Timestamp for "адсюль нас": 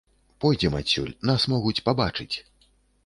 0.79-1.45